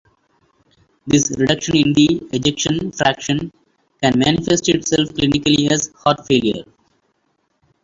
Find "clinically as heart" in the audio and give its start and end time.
5.09-6.25